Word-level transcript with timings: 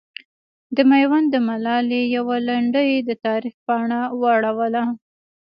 د 0.75 0.77
میوند 0.91 1.27
د 1.31 1.35
ملالې 1.47 2.01
یوه 2.15 2.35
لنډۍ 2.47 2.91
د 3.07 3.09
تاریخ 3.25 3.55
پاڼه 3.65 4.01
واړوله. 4.21 4.83